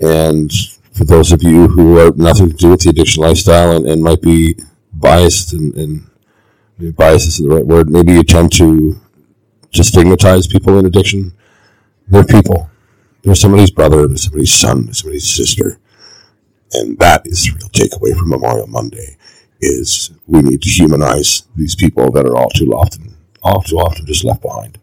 And 0.00 0.50
for 0.92 1.04
those 1.04 1.30
of 1.30 1.42
you 1.42 1.68
who 1.68 1.96
have 1.96 2.16
nothing 2.16 2.48
to 2.48 2.56
do 2.56 2.70
with 2.70 2.80
the 2.80 2.90
addiction 2.90 3.22
lifestyle 3.22 3.76
and, 3.76 3.86
and 3.86 4.02
might 4.02 4.22
be 4.22 4.56
biased 5.00 5.52
and, 5.52 5.74
and 5.74 6.96
bias 6.96 7.26
is 7.26 7.38
the 7.38 7.48
right 7.48 7.66
word, 7.66 7.90
maybe 7.90 8.12
you 8.12 8.22
tend 8.22 8.52
to 8.52 9.00
just 9.70 9.90
stigmatize 9.90 10.46
people 10.46 10.78
in 10.78 10.86
addiction. 10.86 11.32
They're 12.08 12.24
people. 12.24 12.70
They're 13.22 13.34
somebody's 13.34 13.70
brother, 13.70 14.06
they're 14.06 14.16
somebody's 14.16 14.52
son, 14.52 14.84
they're 14.84 14.94
somebody's 14.94 15.28
sister. 15.28 15.78
And 16.72 16.98
that 16.98 17.26
is 17.26 17.44
the 17.44 17.52
real 17.52 17.68
takeaway 17.70 18.16
from 18.16 18.30
Memorial 18.30 18.66
Monday 18.66 19.16
is 19.60 20.12
we 20.26 20.40
need 20.40 20.62
to 20.62 20.70
humanize 20.70 21.42
these 21.56 21.74
people 21.74 22.12
that 22.12 22.24
are 22.24 22.36
all 22.36 22.50
too 22.50 22.72
often 22.72 23.16
all 23.42 23.62
too 23.62 23.76
often 23.76 24.06
just 24.06 24.24
left 24.24 24.42
behind. 24.42 24.78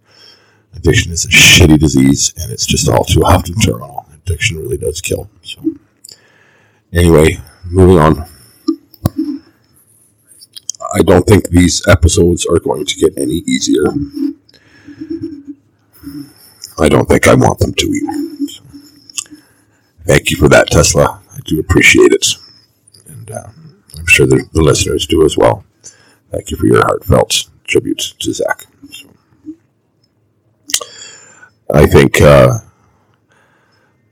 Addiction 0.75 1.11
is 1.11 1.25
a 1.25 1.29
shitty 1.29 1.79
disease 1.79 2.33
and 2.37 2.51
it's 2.51 2.65
just 2.65 2.89
all 2.89 3.03
too 3.03 3.21
often 3.21 3.55
terminal. 3.55 4.05
Addiction 4.13 4.57
really 4.57 4.77
does 4.77 5.01
kill. 5.01 5.29
So 5.41 5.61
anyway, 6.91 7.37
moving 7.65 7.97
on. 7.97 8.27
I 10.95 11.01
don't 11.01 11.27
think 11.27 11.49
these 11.49 11.85
episodes 11.89 12.45
are 12.45 12.57
going 12.57 12.85
to 12.85 12.95
get 12.95 13.17
any 13.17 13.43
easier. 13.45 13.83
I 16.79 16.87
don't 16.87 17.05
think 17.09 17.27
I 17.27 17.35
want 17.35 17.59
them 17.59 17.73
to 17.73 17.85
either. 17.85 18.25
Thank 20.05 20.31
you 20.31 20.37
for 20.37 20.47
that, 20.47 20.67
Tesla. 20.67 21.21
I 21.33 21.39
do 21.43 21.59
appreciate 21.59 22.13
it. 22.13 22.27
And 23.07 23.29
uh, 23.29 23.49
I'm 23.97 24.05
sure 24.05 24.25
the, 24.25 24.47
the, 24.53 24.61
listeners 24.61 25.05
do 25.05 25.25
as 25.25 25.37
well. 25.37 25.65
Thank 26.31 26.51
you 26.51 26.55
for 26.55 26.65
your 26.65 26.85
heartfelt 26.85 27.49
tribute 27.65 28.13
to 28.19 28.33
Zach. 28.33 28.65
So, 28.91 29.09
I 31.73 31.87
think 31.87 32.21
uh, 32.21 32.59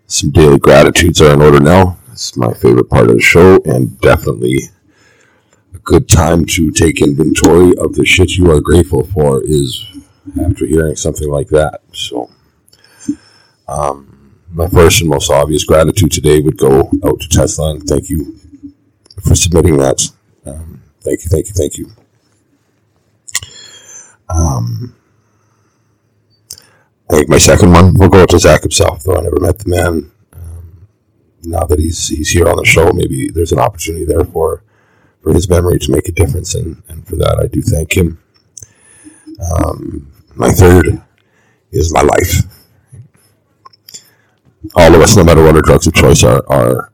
some 0.07 0.31
daily 0.31 0.59
gratitudes 0.59 1.21
are 1.21 1.33
in 1.33 1.41
order 1.41 1.61
now. 1.61 1.97
It's 2.11 2.35
my 2.35 2.53
favorite 2.53 2.89
part 2.89 3.09
of 3.09 3.15
the 3.15 3.21
show, 3.21 3.59
and 3.65 3.99
definitely 4.01 4.57
a 5.73 5.79
good 5.79 6.07
time 6.07 6.45
to 6.45 6.71
take 6.71 7.01
inventory 7.01 7.73
of 7.77 7.95
the 7.95 8.05
shit 8.05 8.37
you 8.37 8.51
are 8.51 8.61
grateful 8.61 9.03
for 9.05 9.41
is 9.43 9.85
after 10.41 10.65
hearing 10.65 10.95
something 10.95 11.29
like 11.29 11.47
that. 11.49 11.81
So, 11.93 12.29
um, 13.67 14.35
my 14.51 14.67
first 14.67 15.01
and 15.01 15.09
most 15.09 15.31
obvious 15.31 15.63
gratitude 15.63 16.11
today 16.11 16.39
would 16.39 16.57
go 16.57 16.91
out 17.03 17.19
to 17.19 17.27
Tesla, 17.29 17.71
and 17.71 17.83
thank 17.83 18.09
you 18.09 18.39
for 19.21 19.35
submitting 19.35 19.77
that. 19.77 20.11
Um, 20.45 20.83
thank 21.01 21.23
you, 21.23 21.29
thank 21.29 21.47
you, 21.47 21.53
thank 21.53 21.77
you. 21.77 21.91
Um, 24.29 24.95
I 27.09 27.15
think 27.15 27.29
my 27.29 27.37
second 27.37 27.71
one 27.71 27.93
will 27.95 28.09
go 28.09 28.21
out 28.21 28.29
to 28.29 28.39
Zach 28.39 28.61
himself, 28.61 29.03
though 29.03 29.15
I 29.15 29.21
never 29.21 29.39
met 29.39 29.59
the 29.59 29.69
man. 29.69 30.11
Um, 30.33 30.87
now 31.43 31.65
that 31.65 31.79
he's 31.79 32.07
he's 32.07 32.29
here 32.29 32.47
on 32.47 32.57
the 32.57 32.65
show, 32.65 32.91
maybe 32.91 33.29
there's 33.29 33.51
an 33.51 33.59
opportunity 33.59 34.05
there 34.05 34.23
for 34.23 34.63
for 35.23 35.33
his 35.33 35.49
memory 35.49 35.79
to 35.79 35.91
make 35.91 36.07
a 36.09 36.11
difference, 36.11 36.53
and, 36.53 36.83
and 36.89 37.07
for 37.07 37.15
that 37.15 37.39
I 37.39 37.47
do 37.47 37.61
thank 37.61 37.95
him. 37.95 38.19
Um, 39.39 40.11
my 40.35 40.51
third 40.51 41.01
is 41.71 41.93
my 41.93 42.01
life. 42.01 42.43
All 44.75 44.93
of 44.93 45.01
us, 45.01 45.15
no 45.15 45.23
matter 45.23 45.43
what 45.43 45.55
our 45.55 45.61
drugs 45.61 45.87
of 45.87 45.93
choice 45.93 46.23
are, 46.23 46.43
are 46.47 46.91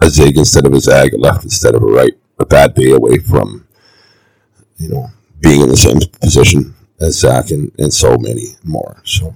a 0.00 0.10
zig 0.10 0.38
instead 0.38 0.66
of 0.66 0.72
a 0.72 0.80
zag, 0.80 1.12
a 1.14 1.18
left 1.18 1.44
instead 1.44 1.74
of 1.74 1.82
a 1.82 1.86
right, 1.86 2.12
a 2.38 2.46
bad 2.46 2.74
day 2.74 2.92
away 2.92 3.18
from, 3.18 3.66
you 4.78 4.88
know, 4.88 5.08
being 5.40 5.60
in 5.60 5.68
the 5.68 5.76
same 5.76 5.98
position 6.20 6.74
as 7.00 7.18
Zach 7.18 7.50
and, 7.50 7.72
and 7.78 7.92
so 7.92 8.16
many 8.18 8.44
more. 8.64 9.00
So, 9.04 9.34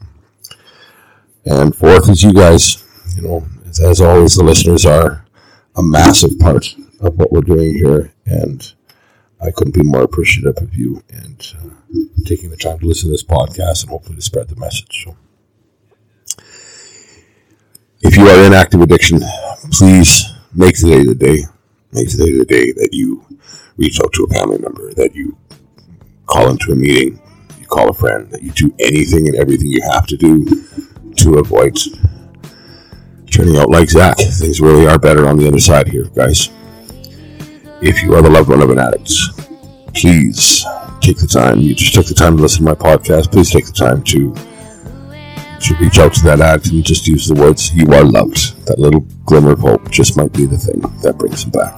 and 1.45 1.75
fourth 1.75 2.09
is 2.09 2.23
you 2.23 2.33
guys, 2.33 2.85
you 3.17 3.23
know, 3.23 3.47
as, 3.67 3.81
as 3.81 4.01
always, 4.01 4.37
the 4.37 4.45
listeners 4.45 4.85
are 4.85 5.25
a 5.77 5.83
massive 5.83 6.39
part 6.39 6.75
of 7.07 7.17
what 7.17 7.33
we're 7.33 7.41
doing 7.41 7.75
here, 7.75 8.13
and 8.27 8.73
I 9.41 9.51
couldn't 9.51 9.75
be 9.75 9.83
more 9.83 10.03
appreciative 10.03 10.57
of 10.59 10.75
you 10.75 11.03
and 11.11 11.41
uh, 11.59 11.71
taking 12.25 12.51
the 12.51 12.57
time 12.57 12.79
to 12.79 12.87
listen 12.87 13.09
to 13.09 13.13
this 13.13 13.23
podcast 13.23 13.83
and 13.83 13.91
hopefully 13.91 14.17
to 14.17 14.23
spread 14.23 14.49
the 14.49 14.57
message. 14.57 15.05
So, 15.05 15.17
if 18.01 18.17
you 18.17 18.27
are 18.29 18.45
in 18.45 18.53
active 18.55 18.81
addiction, 18.81 19.21
please 19.71 20.25
make 20.55 20.77
today 20.77 21.05
the 21.05 21.15
day. 21.15 21.39
Make 21.93 22.11
today 22.11 22.33
the 22.33 22.45
day 22.45 22.73
that 22.73 22.91
you 22.93 23.25
reach 23.77 24.01
out 24.01 24.13
to 24.15 24.25
a 24.25 24.35
family 24.35 24.59
member, 24.59 24.93
that 24.95 25.15
you 25.15 25.37
call 26.27 26.51
into 26.51 26.73
a 26.73 26.77
meeting, 26.77 27.21
you 27.61 27.67
call 27.67 27.89
a 27.89 27.95
friend, 27.95 28.31
that 28.31 28.43
you 28.43 28.51
do 28.51 28.75
anything 28.79 29.29
and 29.29 29.37
everything 29.37 29.69
you 29.69 29.83
have 29.83 30.07
to 30.07 30.17
do 30.17 30.45
to 31.17 31.39
avoid 31.39 31.77
turning 33.31 33.57
out 33.57 33.71
like 33.71 33.91
Zach. 33.91 34.17
Things 34.17 34.61
really 34.61 34.87
are 34.87 34.99
better 34.99 35.27
on 35.27 35.37
the 35.37 35.47
other 35.47 35.61
side 35.61 35.89
here, 35.89 36.05
guys. 36.15 36.51
If 37.87 38.03
you 38.03 38.15
are 38.15 38.23
the 38.23 38.31
loved 38.31 38.49
one 38.49 38.63
of 38.63 38.71
an 38.71 38.79
addict, 38.79 39.13
please 39.93 40.65
take 41.03 41.19
the 41.19 41.27
time. 41.31 41.59
You 41.61 41.75
just 41.75 41.93
took 41.93 42.07
the 42.07 42.15
time 42.15 42.35
to 42.35 42.43
listen 42.43 42.65
to 42.65 42.71
my 42.71 42.75
podcast. 42.75 43.31
Please 43.31 43.51
take 43.51 43.67
the 43.67 43.73
time 43.73 44.03
to 44.05 44.35
to 45.61 45.75
reach 45.77 45.99
out 45.99 46.15
to 46.15 46.23
that 46.23 46.41
addict 46.41 46.69
and 46.69 46.83
just 46.83 47.07
use 47.07 47.27
the 47.27 47.35
words 47.35 47.75
"you 47.75 47.87
are 47.93 48.03
loved." 48.03 48.57
That 48.69 48.79
little 48.79 49.01
glimmer 49.27 49.53
of 49.53 49.61
hope 49.61 49.91
just 49.91 50.17
might 50.17 50.33
be 50.33 50.47
the 50.47 50.57
thing 50.57 50.81
that 51.03 51.19
brings 51.19 51.45
him 51.45 51.51
back. 51.51 51.75